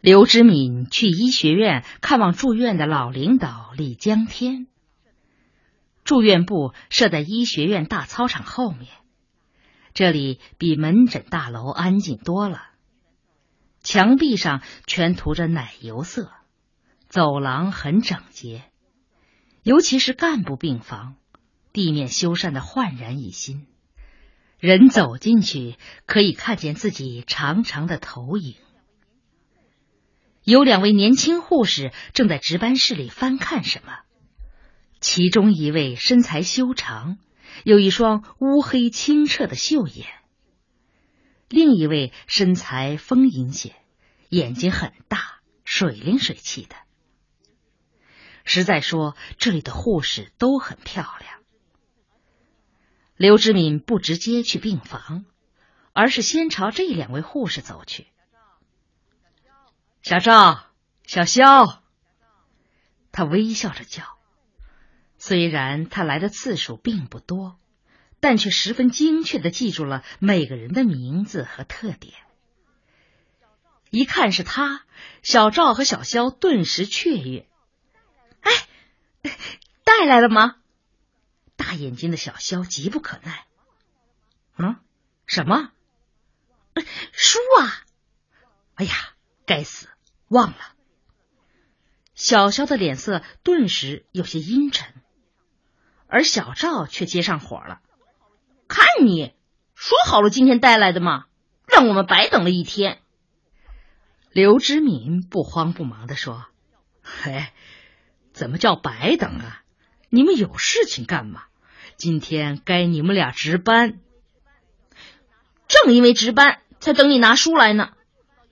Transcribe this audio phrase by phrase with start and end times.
[0.00, 4.66] 刘知敏去医学院看望住院的老领导李江天。
[6.04, 8.88] 住院部设在医学院大操场后面，
[9.92, 12.62] 这里比门诊大楼安静多了。
[13.82, 16.30] 墙壁上全涂着奶油色，
[17.08, 18.64] 走廊很整洁，
[19.62, 21.16] 尤其是干部病房，
[21.74, 23.66] 地面修缮的焕然一新。
[24.58, 25.76] 人走进去，
[26.06, 28.56] 可以看见自己长长的投影。
[30.50, 34.00] 有两位年轻护士正在值班室里翻看什么，
[34.98, 37.18] 其中一位身材修长，
[37.62, 40.06] 有一双乌黑清澈的秀眼；
[41.48, 43.76] 另一位身材丰盈些，
[44.28, 46.74] 眼睛很大，水灵水气的。
[48.44, 51.38] 实在说，这里的护士都很漂亮。
[53.16, 55.24] 刘志敏不直接去病房，
[55.92, 58.08] 而是先朝这两位护士走去。
[60.02, 60.64] 小赵，
[61.06, 61.82] 小肖，
[63.12, 64.18] 他微笑着叫。
[65.18, 67.60] 虽然他来的次数并不多，
[68.18, 72.14] 但却十分精确的记住了每个人的名字和特点。
[73.90, 74.86] 一看是他，
[75.22, 77.46] 小赵和小肖顿时雀跃。
[78.40, 78.52] 哎，
[79.84, 80.56] 带来了吗？
[81.56, 83.44] 大眼睛的小肖急不可耐。
[84.56, 84.76] 嗯，
[85.26, 85.72] 什么？
[87.12, 87.84] 书啊！
[88.76, 88.94] 哎呀！
[89.46, 89.88] 该死，
[90.30, 90.58] 忘了。
[92.14, 94.94] 小肖的脸色顿时有些阴沉，
[96.06, 97.80] 而小赵却接上火了
[98.68, 99.34] ：“看你
[99.74, 101.24] 说好了今天带来的嘛，
[101.66, 103.00] 让我们白等了一天。”
[104.30, 106.46] 刘知敏不慌不忙的说
[107.02, 107.46] ：“嘿，
[108.32, 109.64] 怎么叫白等啊？
[110.10, 111.42] 你们有事情干嘛？
[111.96, 113.98] 今天该你们俩值班，
[115.66, 117.94] 正因为值班才等你拿书来呢。”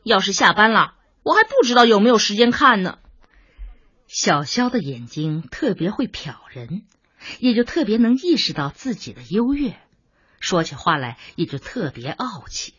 [0.05, 0.95] 要是下班了，
[1.29, 2.99] 我还不知道有没有时间看呢。
[4.07, 6.87] 小肖的眼睛特别会瞟人，
[7.39, 9.79] 也就特别能意识到自己的优越，
[10.41, 12.73] 说起话来也就特别傲气。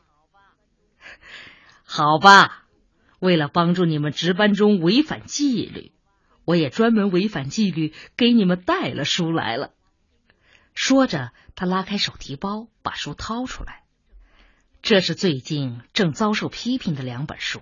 [1.83, 2.65] 好吧，
[3.19, 5.91] 为了帮助你们值班中违反纪律，
[6.43, 9.73] 我也专门违反纪律给你们带了书来了。
[10.73, 13.83] 说着，他拉开手提包，把书掏出来。
[14.81, 17.61] 这是最近正遭受批评的两本书，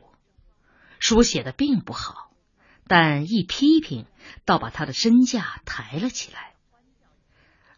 [1.00, 2.32] 书写的并不好，
[2.88, 4.06] 但一批评
[4.46, 6.54] 倒把他的身价抬了起来。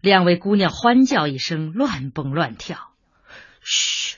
[0.01, 2.93] 两位姑娘欢叫一声，乱蹦乱跳。
[3.61, 4.17] 嘘，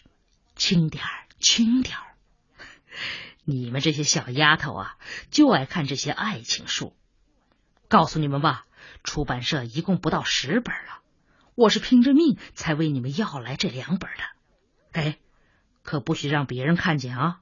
[0.56, 2.16] 轻点儿，轻点儿！
[3.44, 4.98] 你们这些小丫头啊，
[5.32, 6.96] 就爱看这些爱情书。
[7.88, 8.66] 告诉你们吧，
[9.04, 11.02] 出版社一共不到十本了，
[11.56, 14.24] 我是拼着命才为你们要来这两本的。
[14.92, 15.18] 哎，
[15.82, 17.40] 可不许让别人看见啊！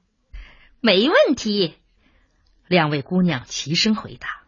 [0.81, 1.75] 没问题，
[2.67, 4.43] 两位姑娘齐声回答。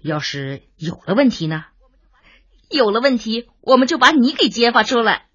[0.00, 1.64] 要是有了问题呢？
[2.68, 5.28] 有了问题，我们就把你给揭发出来。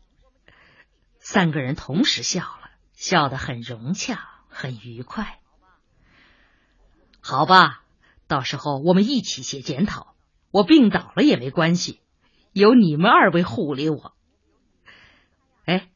[1.19, 5.39] 三个人同时笑了，笑得很融洽，很愉快。
[7.21, 7.83] 好吧，
[8.27, 10.15] 到时候我们一起写检讨。
[10.51, 12.01] 我病倒了也没关系，
[12.51, 14.13] 有你们二位护理我。
[15.65, 15.89] 哎。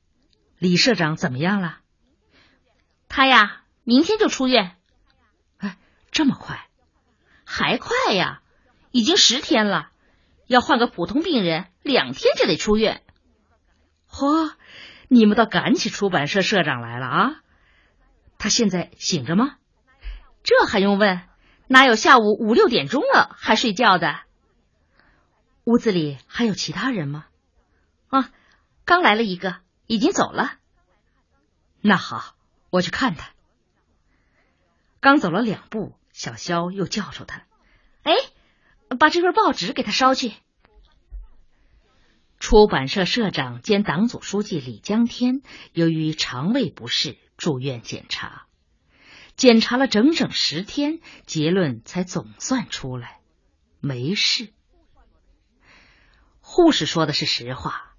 [0.58, 1.81] 李社长怎么样了？
[3.14, 4.78] 他呀，明天就出院。
[5.58, 5.78] 哎，
[6.12, 6.70] 这么快？
[7.46, 8.42] 还快呀！
[8.92, 9.90] 已经十天了。
[10.48, 13.04] 要换个普通病人，两天就得出院。
[14.10, 14.54] 嚯，
[15.10, 17.42] 你们倒赶起出版社社长来了啊！
[18.38, 19.58] 他现在醒着吗？
[20.42, 21.22] 这还用问？
[21.68, 24.22] 哪有下午五六点钟了还睡觉的？
[25.66, 27.26] 屋子里还有其他人吗？
[28.08, 28.30] 啊，
[28.86, 29.58] 刚来了一个。
[29.88, 30.54] 已经走了，
[31.82, 32.36] 那好，
[32.72, 33.30] 我去看他。
[35.00, 37.44] 刚走了两步，小肖又叫住他
[38.02, 38.14] ：“哎，
[38.98, 40.34] 把这份报纸给他捎去。”
[42.40, 45.44] 出版社社长兼党组书记李江天
[45.74, 48.48] 由于肠胃不适住院检查，
[49.36, 53.20] 检查了整整十天，结论才总算出来，
[53.79, 54.52] 没事。
[56.40, 57.96] 护士说的是实话。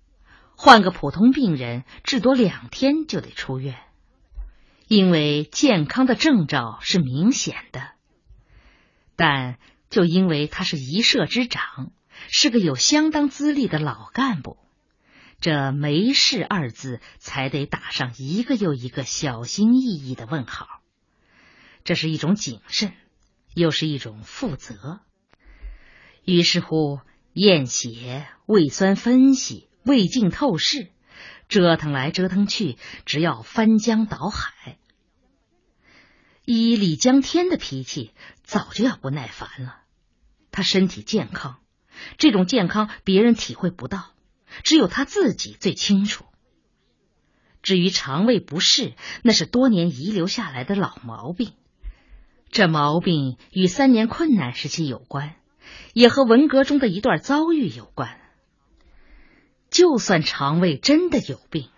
[0.56, 3.76] 换个普通病人，至多两天就得出院，
[4.92, 7.92] 因为健康的征兆是明显的。
[9.16, 9.56] 但
[9.88, 11.92] 就因为他是一社之长，
[12.28, 14.58] 是个有相当资历的老干部，
[15.40, 20.68] 这“没事”二字才得打上一个又一个小心翼翼的问号。
[21.84, 22.92] 这是一种谨慎，
[23.54, 25.00] 又是一种负责。
[26.26, 27.00] 于是乎，
[27.32, 29.70] 验血、胃酸分析。
[29.84, 30.90] 胃镜透视，
[31.48, 34.76] 折腾来折腾去，只要翻江倒海。
[36.44, 38.12] 以李江天的脾气，
[38.42, 39.78] 早就要不耐烦了。
[40.50, 41.60] 他身体健康，
[42.18, 44.10] 这种健康别人体会不到，
[44.64, 46.24] 只有他自己最清楚。
[47.62, 51.52] 至于肠胃不适，那是多年遗留下来的老毛病。
[52.50, 55.36] 这毛病与三年困难时期有关，
[55.94, 58.20] 也和文革中的一段遭遇有关。
[59.70, 61.70] 就算肠胃真的有病，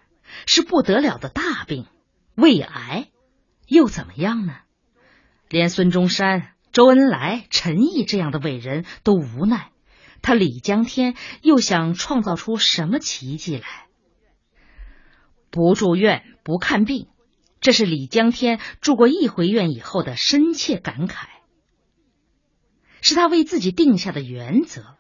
[0.47, 1.87] 是不得了的大病，
[2.35, 3.09] 胃癌，
[3.67, 4.57] 又怎么样呢？
[5.49, 9.71] 连孙中山、周恩来、陈毅这样的伟人都无奈，
[10.23, 13.87] 他李江天又想创造出什么奇迹来？
[15.51, 17.07] 不住院，不看病，
[17.61, 21.27] 这是李江天住过一回院以后的深切感慨，
[23.01, 24.97] 是他为自己定下的原则。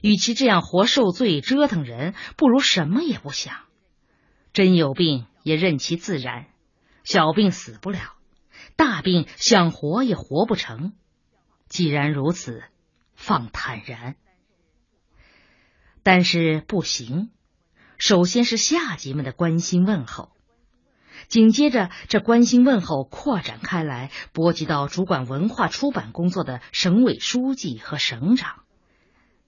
[0.00, 3.54] 与其这样活受罪折腾人，不如什么也不想。
[4.52, 6.46] 真有病也任其自然，
[7.08, 8.00] 小病死不了，
[8.76, 10.92] 大病想活也活不成。
[11.66, 12.64] 既然如此，
[13.14, 14.16] 放坦然。
[16.02, 17.30] 但是不行，
[17.96, 20.32] 首先是下级们的关心问候，
[21.28, 28.64] 紧接着这关心问候扩展开来，波及到主管文化出版工作的省委书记和省长。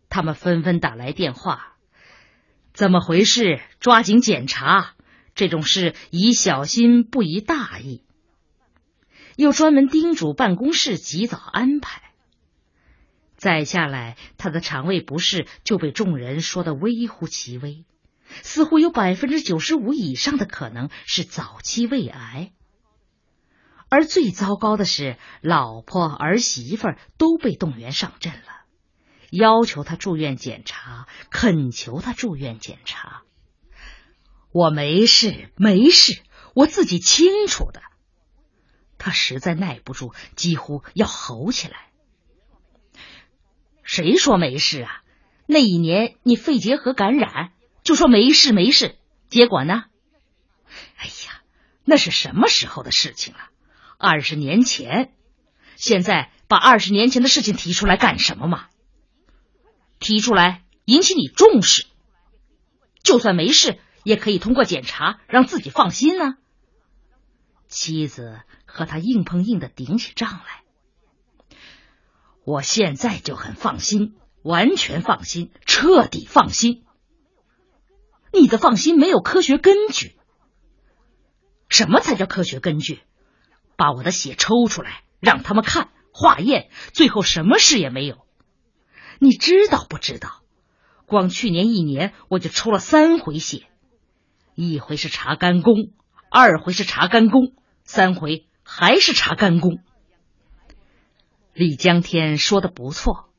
[0.08, 1.74] 他们纷纷打来电话，
[2.72, 3.60] 怎么回事？
[3.80, 4.94] 抓紧检查，
[5.40, 8.02] 这种事宜小心不宜大意。
[9.36, 12.02] 又专门叮嘱办公室及早安排。
[13.38, 17.86] 再下来，他的肠胃不适就被众人说得微乎其微，
[18.42, 22.52] 似乎有百分之九十五以上的可能是早期胃癌。
[23.88, 28.66] 而最糟糕的是，老婆儿媳妇都被动员上阵了。
[29.30, 33.22] 要求他住院检查，恳求他住院检查。
[34.52, 36.20] 我没事，没事，
[36.54, 37.82] 我自己清楚的。
[38.98, 41.88] 他实在耐不住，几乎要吼起来。
[43.82, 45.02] 谁说没事啊？
[45.46, 47.52] 那一年你肺结核感染，
[47.82, 48.96] 就说没事没事，
[49.28, 49.84] 结果呢？
[50.96, 51.42] 哎呀，
[51.84, 53.40] 那是什么时候的事情了？
[53.98, 55.12] 二十年前。
[55.76, 58.66] 现在把二十年前的事情提出来干什么嘛？
[59.98, 61.86] 提出来引起你重视，
[63.02, 66.34] 就算没事，也可以通过检查让自己放心呢。
[67.68, 70.64] 妻子和他硬碰硬的顶起仗来，
[72.44, 76.84] 我现在就很放心，完全放心，彻底放心。
[78.32, 80.16] 你的放心没有科学根据。
[81.68, 83.00] 什么才叫科学根据？
[83.76, 88.26] 把我的血抽出来让他们看化验，最后什么事也没有。
[89.20, 90.42] 你知道不知道？
[91.06, 93.69] 光去年一年我就抽了三回血，
[94.54, 95.74] 一回是查肝功，
[96.30, 97.54] 二回是查肝功，
[97.84, 99.78] 三回还是查肝功。
[101.52, 103.30] 李江天说的不错，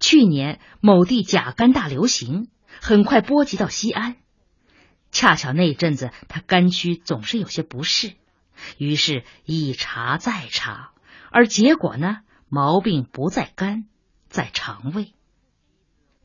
[0.00, 2.48] 去年某地甲肝大流行，
[2.80, 4.16] 很快波及到西安，
[5.10, 8.14] 恰巧那阵子他肝区总是有些不适，
[8.78, 10.92] 于是一查再查，
[11.30, 12.18] 而结果呢，
[12.48, 13.86] 毛病不在肝。
[14.28, 15.14] 在肠胃，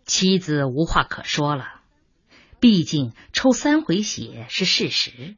[0.06, 1.81] 妻子无话可说了。
[2.62, 5.36] 毕竟抽三回血是事实，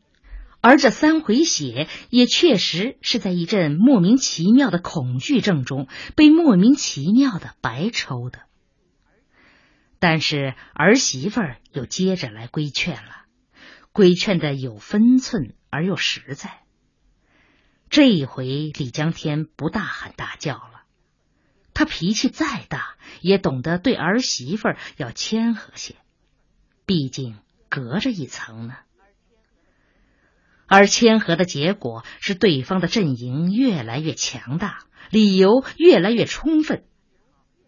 [0.59, 8.41] 而这三回血也确实是在一阵莫名其妙的恐惧症中被莫名其妙的白抽的。
[9.99, 13.23] 但是儿媳妇儿又接着来规劝了，
[13.93, 16.59] 规劝的有分寸而又实在。
[17.89, 20.83] 这一回李江天不大喊大叫了。
[21.73, 24.67] 他脾气再大，也懂得对儿媳妇
[24.97, 25.95] 要谦和些，
[26.85, 27.37] 毕竟
[27.69, 28.75] 隔着一层呢。
[30.67, 36.85] 而谦和的结果是，对方的阵营越来越强大，理由越来越充分，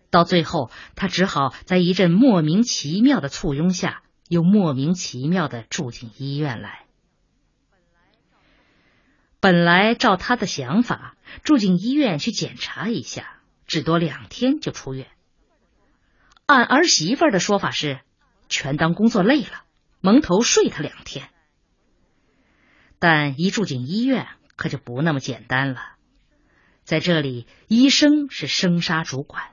[0.10, 6.86] 到最后，他只好在一阵莫名其妙的簇拥下，又莫名其妙的住进医院来。
[9.40, 13.32] 本来照他的想法，住进医院去检查一下。
[13.68, 15.08] 只多两天就出院。
[16.46, 18.02] 按儿媳妇的说法是，
[18.50, 19.64] 全当工作累了，
[20.02, 21.30] 蒙头睡他两天。
[23.00, 25.82] 但一住进医院，可就不那么简单了。
[26.84, 29.44] 在这里，医生是生杀主管，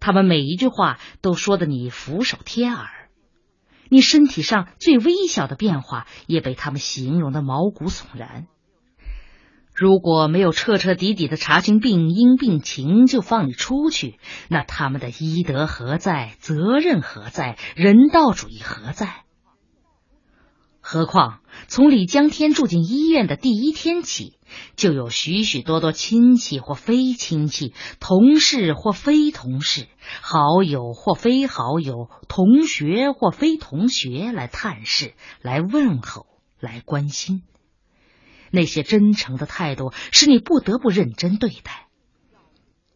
[0.00, 3.10] 他们每一句话都说的你俯首贴耳，
[3.88, 8.48] 你身体上最微小的变化也被他们形容的毛骨悚然。
[9.78, 14.18] 如果没有彻彻底底的查清病因病情就放你出去，
[14.48, 16.34] 那他们的医德何在？
[16.40, 17.56] 责任何在？
[17.76, 19.22] 人道主义何在？
[20.80, 24.38] 何况从李江天住进医院的第一天起，
[24.74, 29.86] 就有许许多多亲戚或非亲戚、同事或非同事、
[30.20, 36.26] 好友或非好友、同学或非同学来探视、来问候、
[36.58, 37.42] 来关心。
[38.50, 41.86] 那些真诚的态度使你不得不认真对待。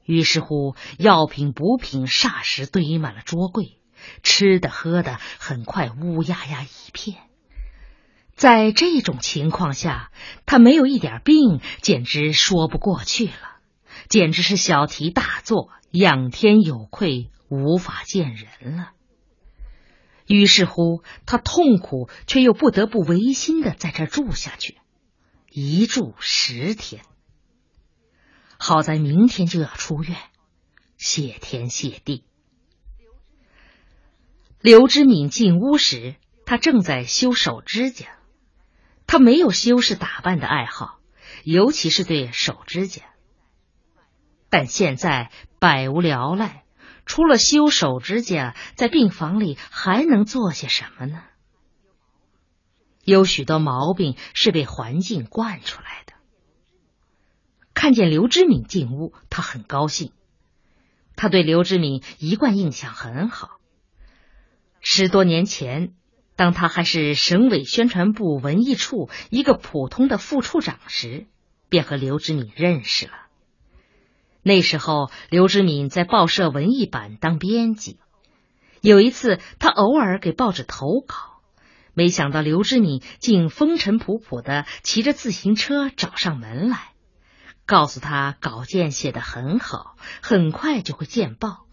[0.04, 3.78] 于是乎，药品补品霎时堆满了桌柜，
[4.22, 7.16] 吃的喝的很快乌压压一片。
[8.34, 10.10] 在这种情况下，
[10.44, 13.58] 他没有一点病，简直说不过去了，
[14.08, 18.90] 简直是小题大做，仰天有愧，无法见人了。
[20.26, 24.78] 于是乎，他痛苦却又不得不违心的在这住下去，
[25.54, 27.04] 一住十天。
[28.58, 30.16] 好在明天就要出院，
[30.96, 32.24] 谢天谢地。
[34.62, 36.14] 刘知敏进屋时，
[36.46, 38.06] 他正在修手指甲。
[39.06, 41.00] 他没有修饰打扮的爱好，
[41.44, 43.02] 尤其是对手指甲。
[44.48, 46.64] 但现在百无聊赖，
[47.04, 51.22] 除了修手指甲，在病房里还能做些什么呢？
[53.04, 56.12] 有许多毛病是被环境惯出来的。
[57.74, 60.12] 看见刘知敏进屋，他很高兴。
[61.16, 63.58] 他对刘知敏一贯印象很好。
[64.80, 65.94] 十多年前。
[66.34, 71.26] 当他还是省委宣传部文艺处一个普通的副处长时，
[71.68, 73.12] 便和刘知敏认识了。
[74.42, 77.98] 那时候，刘知敏在报社文艺版当编辑。
[78.80, 81.31] 有一次，他偶尔给报纸投稿，
[81.94, 86.92] 没想到刘知敏竟风尘仆仆的骑着自行车找上门来，
[87.66, 91.66] 告诉他稿件写得很好，很快就会见报，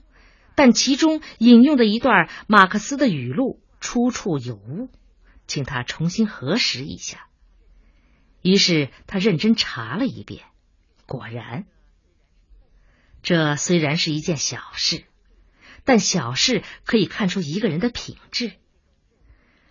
[0.55, 3.61] 但其中引用的一段马克思的语录。
[3.81, 4.89] 出处有误，
[5.47, 7.27] 请他重新核实一下。
[8.41, 10.43] 于是他认真查了一遍，
[11.05, 11.63] 果然，
[13.23, 15.05] 这虽然是一件小事，
[15.85, 18.51] 但小事可以看出一个人的品质。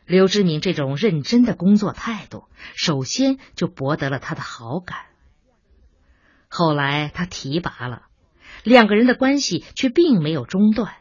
[0.09, 5.01] 刘志敏这种认真的工作态度，首先就博得了他的好感。
[6.49, 8.05] 后来他提拔了，
[8.65, 10.95] 两个人的关系却并没有中断。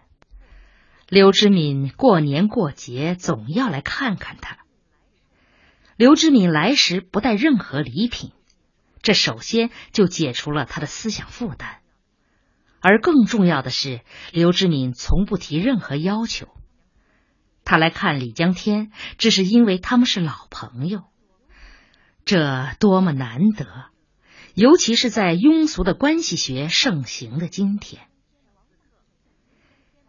[1.08, 4.58] 刘知敏过年过节总要来看看他。
[5.96, 8.34] 刘知敏来时不带任何礼品，
[9.02, 11.78] 这首先就解除了他的思想负担。
[12.82, 14.02] 而更重要的是，
[14.34, 16.50] 刘知敏从不提任何要求。
[17.68, 21.04] 他来看李江天，只是因为他们是老朋友。
[22.24, 23.88] 这多么难得，
[24.54, 28.08] 尤其是在庸俗的关系学盛行的今天。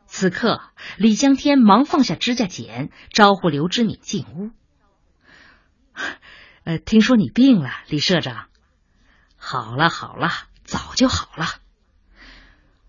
[0.06, 0.60] 此刻，
[0.98, 4.50] 李江天忙放下指甲剪，招呼刘知敏进屋。
[6.62, 8.46] 呃，听说你病了，李社长。
[9.36, 10.30] 好了好了，
[10.62, 11.46] 早就好了。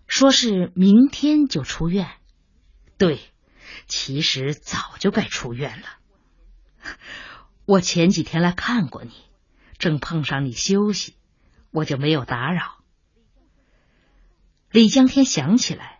[0.06, 2.08] 说是明天就出院。
[2.98, 3.18] 对，
[3.90, 5.86] 其实早就该出院了。
[7.66, 9.12] 我前几天来看过你，
[9.76, 11.16] 正碰上你休息，
[11.70, 12.78] 我就没有打扰。
[14.70, 15.98] 李江天想起来。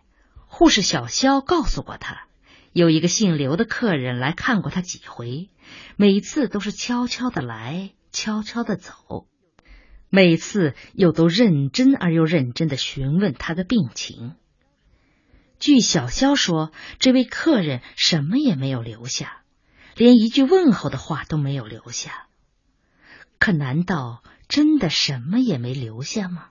[0.53, 2.27] 护士小肖告诉过他，
[2.73, 5.49] 有一个姓刘的客人来看过他几回，
[5.95, 9.27] 每次都是悄悄的来，悄悄的走，
[10.09, 14.35] 每次又都认真而又认真的询问他的病情。
[15.61, 19.43] 据小肖说，这位客人什么也没有留下，
[19.95, 22.27] 连一句问候的话都没有留下。
[23.37, 26.49] 可难道真的什么也没留下吗？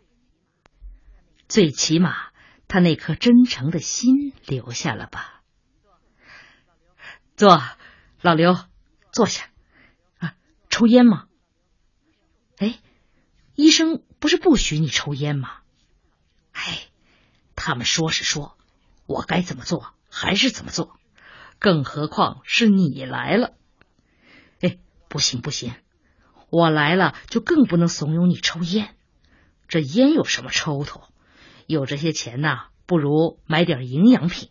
[1.49, 2.31] 最起码。
[2.73, 5.43] 他那颗真诚的心留下了吧？
[7.35, 7.61] 坐，
[8.21, 8.57] 老刘，
[9.11, 9.51] 坐下。
[10.19, 10.37] 啊，
[10.69, 11.27] 抽烟吗？
[12.59, 12.79] 哎，
[13.57, 15.63] 医生不是不许你抽烟吗？
[16.53, 16.87] 哎，
[17.57, 18.57] 他们说是说，
[19.11, 20.97] 我该怎么做还是怎么做，
[21.59, 23.55] 更何况是你来了。
[24.61, 25.75] 哎，不行不行，
[26.49, 28.95] 我来了就更不能怂恿你抽烟。
[29.67, 31.03] 这烟有什么抽头？
[31.67, 34.51] 有这些钱呐，不如买点营养品。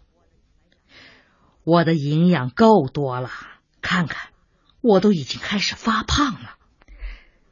[1.64, 3.32] 我的营养够多了，
[3.82, 4.32] 看看，
[4.82, 6.58] 我都已经开始发胖了。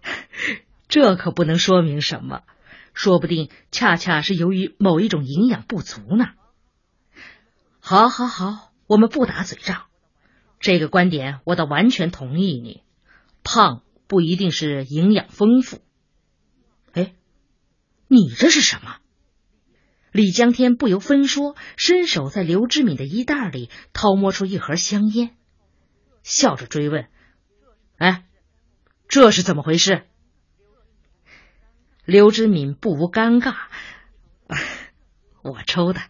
[0.89, 2.43] 这可不能说明什么，
[2.93, 6.31] 说不定恰恰是由于某一种营养不足呢。
[7.89, 9.85] 好，好，好，我们不打嘴仗。
[10.59, 12.83] 这个观点我倒完全同意你。
[13.43, 15.79] 胖不一定是营养丰富。
[16.91, 17.15] 哎，
[18.09, 18.97] 你这是什么？
[20.11, 25.37] 李江天不由分说，伸手在刘志敏的衣袋里掏摸出一盒香烟，
[26.23, 27.07] 笑着追问
[27.99, 28.25] ：“哎，
[29.07, 30.03] 这是怎么回事？
[32.03, 33.55] 刘知敏不无尴尬，
[35.41, 36.01] 我抽的。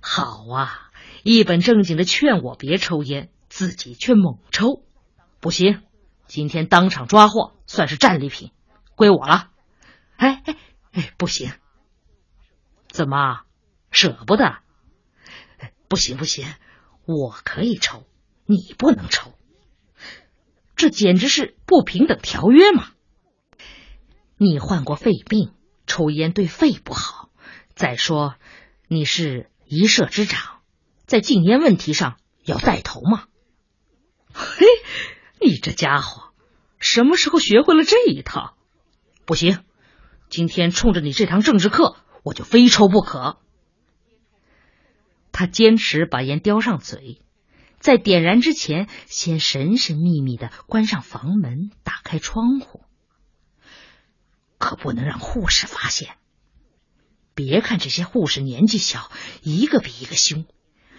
[0.00, 0.90] 好啊，
[1.22, 4.82] 一本正经的劝我别抽烟，自己却猛抽，
[5.40, 5.82] 不行，
[6.26, 8.52] 今天当场抓获，算是战利品，
[8.96, 9.50] 归我了。
[10.16, 10.56] 哎哎
[10.92, 11.52] 哎，不行，
[12.88, 13.42] 怎么
[13.90, 14.58] 舍不得？
[15.88, 16.46] 不行不行，
[17.04, 18.04] 我可以抽，
[18.46, 19.34] 你不能抽，
[20.76, 22.92] 这简直是不平等条约嘛！
[24.36, 25.52] 你患过肺病，
[25.86, 27.28] 抽烟对肺不好。
[27.74, 28.36] 再说，
[28.88, 30.62] 你是一社之长，
[31.06, 33.28] 在禁烟问题上要带头嘛。
[34.32, 34.66] 嘿，
[35.40, 36.32] 你这家伙
[36.80, 38.56] 什么时候学会了这一套？
[39.26, 39.62] 不行，
[40.28, 43.38] 今天冲着你这堂政治课，我就非抽不可。
[45.30, 47.22] 他坚持把烟叼上嘴，
[47.78, 52.82] 在点燃之前，先神神秘秘的关上房门，打开窗户。
[54.58, 56.16] 可不能让护士发现。
[57.42, 59.10] 别看这些护士年纪小，
[59.42, 60.44] 一个比一个凶，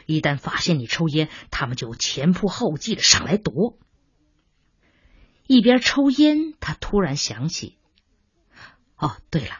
[0.07, 3.77] 一旦发现你抽烟，他们就前仆后继的上来夺。
[5.45, 7.77] 一边抽烟，他突然想起：
[8.95, 9.55] 哦，对了，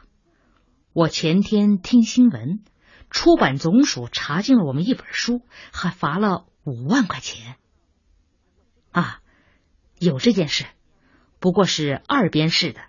[0.94, 2.64] 我前天听新闻，
[3.12, 7.58] 出版总署查禁了我们一本书，还罚了五万块钱。
[8.92, 9.22] 啊，
[10.00, 10.66] 有这件事，
[11.40, 12.82] 不过是二编式的。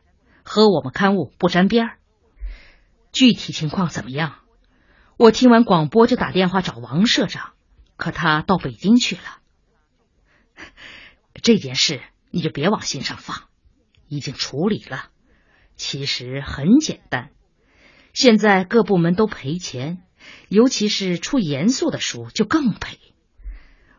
[0.45, 1.99] 和我们刊物不沾边儿，
[3.13, 4.39] 具体情况怎么样？
[5.19, 7.53] 我听完广播就打电话找王社长，
[7.97, 9.23] 可他到北京去了。
[11.43, 12.01] 这件事
[12.31, 13.43] 你就别往心上放，
[14.09, 15.11] 已经处理了。
[15.77, 17.31] 其实很简单，
[18.13, 20.03] 现在各部门都赔钱，
[20.49, 22.99] 尤其是出严肃的书就更赔。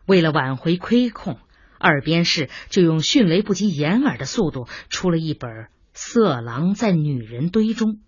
[0.06, 1.40] 为了挽回亏空，
[1.80, 5.68] 二编室就用迅雷不及掩耳的速度出了一本。
[5.94, 8.00] 色狼在女人堆中。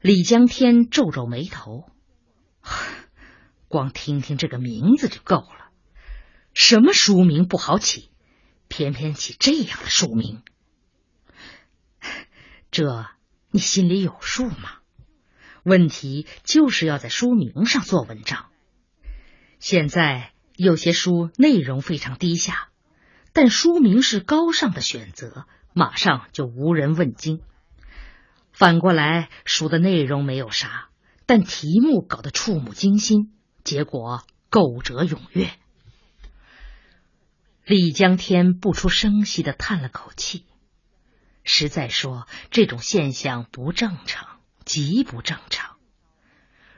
[0.00, 1.84] 李江天皱皱眉头，
[3.68, 5.70] 光听听这个名字就够了。
[6.54, 8.08] 什么书名不好起，
[8.66, 10.42] 偏偏起这样的书名，
[12.70, 13.08] 这
[13.50, 14.78] 你心里有数吗？
[15.64, 18.46] 问题就是要在书名上做文章。
[19.58, 22.70] 现在有些书内容非常低下，
[23.34, 25.44] 但书名是高尚的选择。
[25.74, 27.42] 马上就无人问津。
[28.52, 30.88] 反过来，书的内容没有啥，
[31.26, 33.32] 但题目搞得触目惊心，
[33.64, 35.50] 结果购者踊跃。
[37.64, 40.44] 李江天不出声息的叹了口气，
[41.44, 45.76] 实在说，这种现象不正常，极不正常。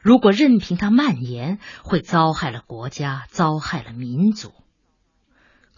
[0.03, 4.53] 如果任凭它蔓延，会糟害了国家，糟害了民族。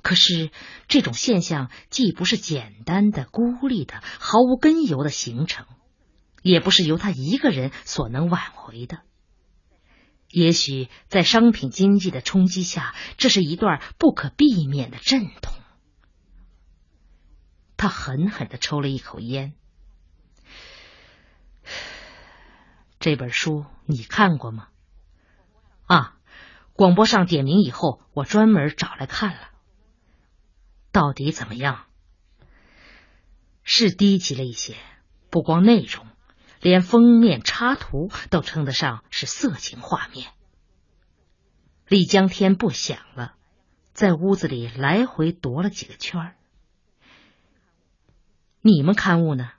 [0.02, 0.50] 可是，
[0.88, 5.66] 这种现象既不是简单的、孤立的、毫无根由的形成，
[6.44, 9.00] 也不是由他一个人所能挽回的。
[10.28, 15.54] 也许在商品经济的冲击下，这是一段不可避免的阵痛。
[17.78, 19.54] 他狠狠的抽了一口烟。
[23.00, 24.68] 这本书你看过吗？
[25.87, 26.18] 啊，
[26.74, 29.48] 广播上点名以后，我专门找来看了。
[30.92, 31.87] 到底怎么样？
[33.62, 34.76] 是低级了一些，
[35.30, 36.07] 不光内容，
[36.64, 40.33] 连封面插图都称得上是色情画面。
[41.88, 43.35] 李江天不想了，
[43.92, 46.37] 在屋子里来回踱了几个圈儿。
[48.62, 49.50] 你们刊物呢？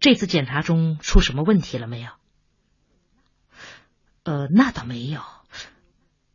[0.00, 2.10] 这次检查中出什么问题了没有？
[4.24, 5.22] 呃，那倒没有。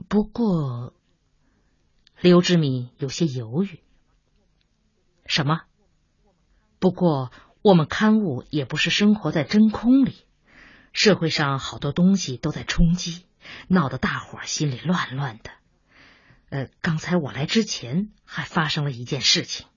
[0.07, 0.93] 不过，
[2.21, 3.81] 刘志敏有些犹豫。
[5.25, 5.63] 什么？
[6.79, 10.15] 不过我们刊物也不是生活在真空里，
[10.93, 13.25] 社会上好多东西都在冲击，
[13.67, 15.51] 闹得大伙儿心里乱乱的。
[16.49, 19.67] 呃，刚才我来之前还发生了一件事情。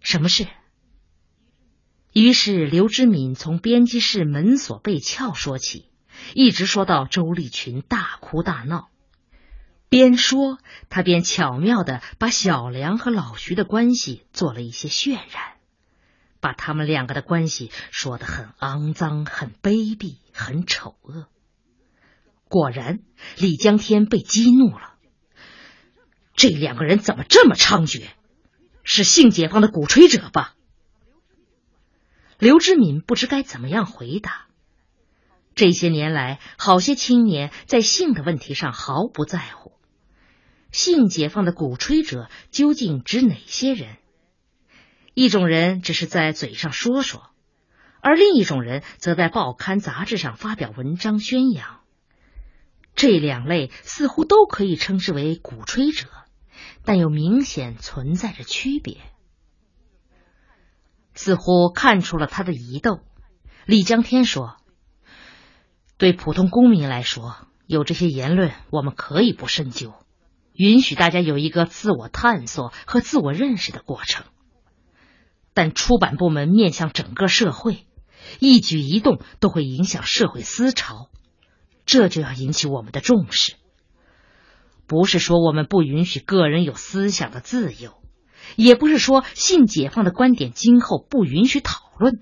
[0.00, 0.46] 什么事？
[2.12, 5.88] 于是刘知敏从编辑室门锁被撬说起，
[6.34, 8.90] 一直说到周立群大哭大闹。
[9.88, 10.58] 边说，
[10.90, 15.53] 他边巧妙的把小梁和老徐的关系做了一些渲染，
[16.44, 21.26] 把他们两个的关系说得很肮脏、很卑鄙、很丑恶。
[22.50, 22.98] 果然，
[23.38, 24.92] 李江天被激怒了。
[26.34, 28.08] 这两个人怎么这么猖獗？
[28.82, 30.54] 是性解放的鼓吹者吧？
[32.38, 34.48] 刘志敏不知该怎么样回答。
[35.54, 39.72] 这些年来，好些青年在性的问题上毫不在乎。
[40.72, 43.96] 性解放的鼓吹者究竟指哪些人？
[45.14, 47.30] 一种人只是在嘴上说说，
[48.00, 51.80] 而另一种人则在报刊杂志上发表文章宣扬。
[52.96, 56.08] 这两类似乎都可以称之为鼓吹者，
[56.84, 58.98] 但又明显存在着区别。
[61.14, 63.00] 似乎看出了他的疑窦，
[63.66, 64.56] 李江天说
[65.96, 69.94] ：“对普通公民来说，有这些言论，我们可以不深究，
[70.52, 74.24] 允许大家有一个自我探索和自我认识的过程。
[75.54, 77.86] 但出版部门面向整个社会，
[78.38, 81.08] 一举一动都会影响社会思潮，
[81.86, 83.54] 这就要引起我们的重视。
[84.86, 87.94] 不是说我们不允许个人有思想的自由。”
[88.56, 92.20] 也不是说性解放的观点今后不允许讨论，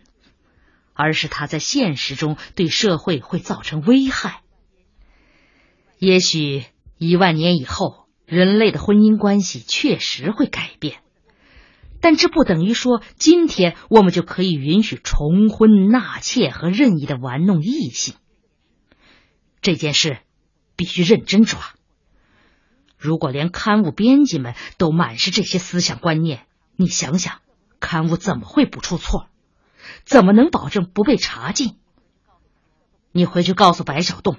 [0.95, 4.40] 而是它在现实中对社会会造成危害。
[5.99, 6.62] 也许
[6.97, 11.01] 一万年以后，人类的婚姻关系确实会改变，
[12.03, 18.17] 但这不等于说今天我们就可以允许重婚纳妾和任意的玩弄异性。
[19.62, 20.19] 这件事
[20.75, 21.61] 必须认真抓。
[22.99, 27.41] 如果连刊物编辑们都满是这些思想观念，你想想，
[27.79, 29.29] 刊物怎么会不出错？
[30.05, 31.77] 怎么能保证不被查禁？
[33.12, 34.38] 你回去告诉白小洞，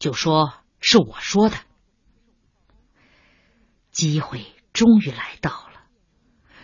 [0.00, 1.56] 就说是我说的。
[3.92, 5.67] 机会终于来到了，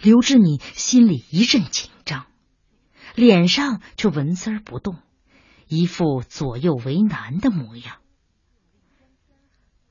[0.05, 2.27] 刘志敏心里一阵紧张，
[3.15, 4.99] 脸上却纹丝儿不动，
[5.67, 8.03] 一副左右为难的模样。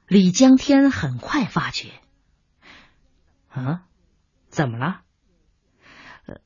[0.05, 1.99] 李江天很快发觉，
[3.49, 3.87] 啊，
[4.49, 5.01] 怎么了？
[6.27, 6.41] 呃，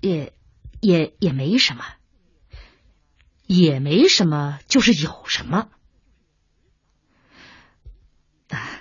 [0.00, 0.32] 也
[0.80, 1.84] 也也没什么，
[3.46, 5.68] 也没什么，就是有什么。
[8.50, 8.80] 啊，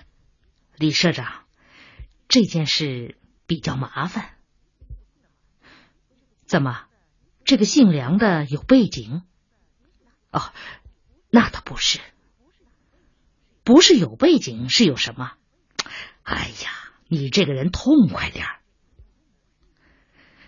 [0.76, 1.46] 李社长，
[2.28, 3.18] 这件事
[3.50, 4.38] 比较麻烦。
[6.46, 6.86] 怎么，
[7.46, 9.24] 这个姓梁的有背景？
[10.32, 10.54] 哦，
[11.32, 12.00] 那倒不是。
[13.64, 15.34] 不是有背景，是有什么？
[16.22, 16.70] 哎呀，
[17.08, 18.60] 你这个人痛快点儿。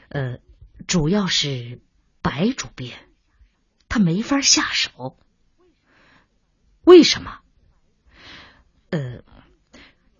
[0.09, 0.37] 呃，
[0.85, 1.81] 主要是
[2.21, 3.09] 白主编，
[3.89, 5.17] 他没法下手。
[6.83, 7.39] 为什么？
[8.91, 9.23] 呃，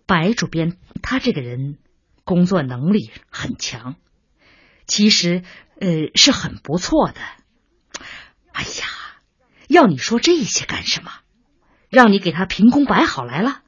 [0.04, 1.78] 白主编他这个人
[2.24, 3.96] 工作能力很强，
[4.86, 5.42] 其实
[5.80, 7.20] 呃是很不错的。
[8.52, 8.86] 哎呀，
[9.68, 11.12] 要你说这些干什么？
[11.88, 13.62] 让你给他凭空摆好来了，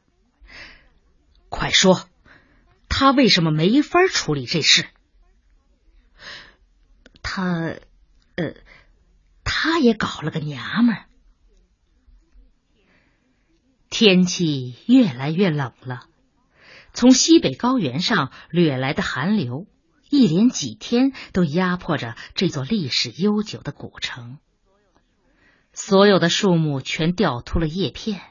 [1.51, 2.09] 快说，
[2.89, 4.87] 他为什么没法处理这事？
[7.23, 7.77] 他，
[8.37, 8.55] 呃，
[9.45, 11.05] 他也搞了个娘们儿。
[13.91, 16.07] 天气越来越冷了，
[16.95, 19.67] 从西北高原上掠来的寒流，
[20.09, 24.39] 一连几天都压迫着这座历史悠久的古城。
[25.73, 28.23] 所有的树木全掉秃了叶片，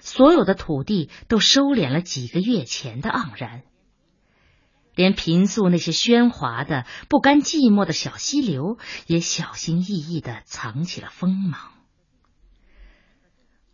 [0.00, 3.62] 所有的土地都收敛了几个月前的盎然，
[4.96, 11.70] 连平素那些喧哗的、不甘寂寞的小溪流也小心翼翼的藏起了锋芒。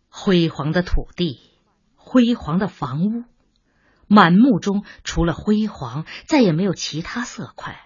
[0.09, 1.39] 辉煌的土地，
[1.95, 3.23] 辉煌的房屋，
[4.07, 7.79] 满目中除了辉煌，再也没有其他色块。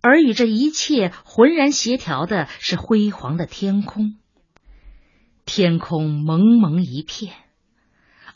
[0.00, 4.16] 而与这一切浑然协调的是辉煌的天空，
[5.44, 7.34] 天空蒙蒙一片，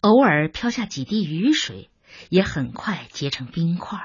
[0.01, 1.89] 偶尔飘下几滴雨水，
[2.29, 3.99] 也很快结成冰块。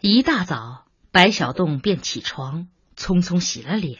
[0.00, 3.98] 一大早，白小洞便起床，匆匆洗了脸，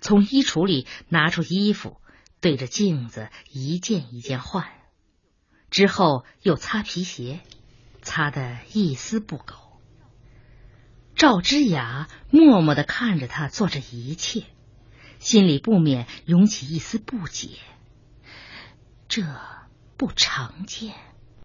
[0.00, 2.00] 从衣橱里拿出衣服，
[2.40, 4.66] 对着镜子一件一件换，
[5.72, 7.40] 之后又擦皮鞋，
[8.02, 9.54] 擦得一丝不苟。
[11.16, 14.44] 赵之雅默默的看着他做这一切，
[15.18, 17.56] 心里不免涌起一丝不解。
[19.08, 19.22] 这
[19.96, 20.94] 不常见。